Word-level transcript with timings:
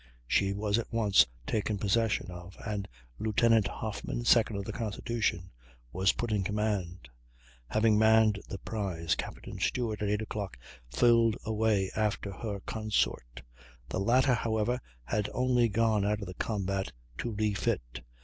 She 0.25 0.51
was 0.51 0.79
at 0.79 0.91
once 0.91 1.27
taken 1.45 1.77
possession 1.77 2.31
of, 2.31 2.57
and 2.65 2.87
Lieut. 3.19 3.43
Hoffman, 3.67 4.25
second 4.25 4.55
of 4.55 4.65
the 4.65 4.71
Constitution, 4.73 5.51
was 5.93 6.11
put 6.13 6.31
in 6.31 6.43
command. 6.43 7.07
Having 7.67 7.99
manned 7.99 8.39
the 8.49 8.57
prize, 8.57 9.13
Captain 9.13 9.59
Stewart, 9.59 10.01
at 10.01 10.09
8 10.09 10.23
o'clock, 10.23 10.57
filled 10.89 11.37
away 11.45 11.91
after 11.95 12.31
her 12.31 12.61
consort. 12.61 13.43
The 13.89 13.99
latter, 13.99 14.33
however, 14.33 14.79
had 15.03 15.29
only 15.35 15.69
gone 15.69 16.03
out 16.03 16.19
of 16.21 16.25
the 16.25 16.33
combat 16.33 16.91
to 17.19 17.29
refit. 17.35 18.01